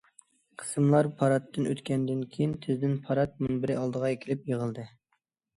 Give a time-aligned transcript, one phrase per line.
[0.61, 4.89] قىسىملار پاراتتىن ئۆتكەندىن كېيىن، تېزدىن پارات مۇنبىرى ئالدىغا كېلىپ يىغىلدى.